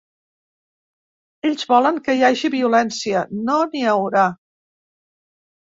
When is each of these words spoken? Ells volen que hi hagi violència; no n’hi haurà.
Ells 1.49 1.67
volen 1.73 2.01
que 2.07 2.15
hi 2.17 2.25
hagi 2.31 2.53
violència; 2.57 3.25
no 3.47 3.61
n’hi 3.69 3.87
haurà. 3.95 4.29